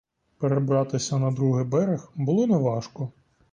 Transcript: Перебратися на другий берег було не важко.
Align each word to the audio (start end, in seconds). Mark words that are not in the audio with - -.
Перебратися 0.39 1.17
на 1.19 1.31
другий 1.31 1.65
берег 1.65 2.11
було 2.15 2.47
не 2.47 2.57
важко. 2.57 3.11